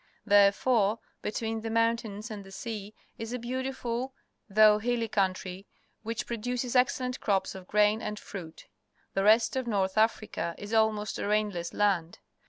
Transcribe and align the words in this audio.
Therefore 0.25 0.97
between 1.21 1.61
the 1.61 1.69
mountains 1.69 2.31
and 2.31 2.43
the 2.43 2.51
sea 2.51 2.95
is 3.19 3.33
a 3.33 3.37
beautiful, 3.37 4.15
though 4.49 4.79
hilly 4.79 5.07
country, 5.07 5.67
which 6.01 6.25
produces 6.25 6.75
excellent 6.75 7.19
crops 7.19 7.53
of 7.53 7.67
graiiL 7.67 8.01
and 8.01 8.17
fruij, 8.17 8.63
The 9.13 9.23
rest 9.23 9.55
of 9.55 9.67
North 9.67 9.99
Africa 9.99 10.55
is 10.57 10.73
almost 10.73 11.19
a 11.19 11.27
rain 11.27 11.51
less 11.51 11.71
land. 11.71 12.17